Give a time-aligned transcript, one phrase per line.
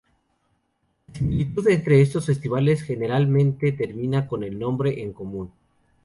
[1.09, 5.51] La similitud entre estos festivales generalmente termina con el nombre en común.